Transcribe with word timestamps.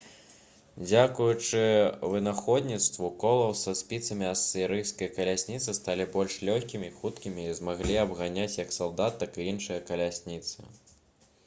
дзякуючы 0.91 1.59
вынаходніцтву 2.13 3.11
колаў 3.23 3.53
са 3.65 3.75
спіцамі 3.81 4.25
асірыйскія 4.31 5.13
калясніцы 5.19 5.77
сталі 5.81 6.09
больш 6.17 6.39
лёгкімі 6.51 6.91
хуткімі 6.99 7.47
і 7.51 7.55
змаглі 7.63 8.01
абганяць 8.07 8.53
як 8.65 8.77
салдат 8.81 9.21
так 9.23 9.41
і 9.45 9.49
іншыя 9.55 9.79
калясніцы 9.95 10.59